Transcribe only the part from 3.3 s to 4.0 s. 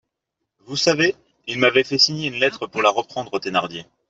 aux Thénardier.